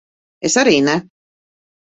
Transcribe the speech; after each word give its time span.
Es 0.49 0.55
arī 0.61 0.79
ne. 0.87 0.97